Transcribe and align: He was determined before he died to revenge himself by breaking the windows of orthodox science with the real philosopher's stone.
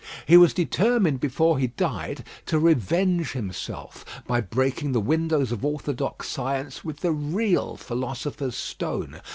He 0.25 0.35
was 0.35 0.55
determined 0.55 1.19
before 1.19 1.59
he 1.59 1.67
died 1.67 2.23
to 2.47 2.57
revenge 2.57 3.33
himself 3.33 4.03
by 4.25 4.41
breaking 4.41 4.93
the 4.93 4.99
windows 4.99 5.51
of 5.51 5.63
orthodox 5.63 6.27
science 6.27 6.83
with 6.83 7.01
the 7.01 7.11
real 7.11 7.77
philosopher's 7.77 8.55
stone. 8.57 9.21